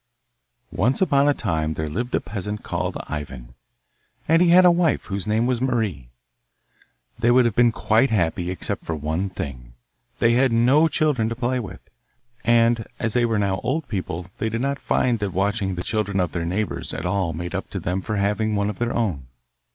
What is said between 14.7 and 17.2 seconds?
find that watching the children of their neighbours at